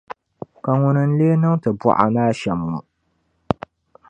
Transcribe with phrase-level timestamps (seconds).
[0.63, 2.79] Ka ŋuni n-leei niŋ ti buɣa maa shɛm ŋɔ?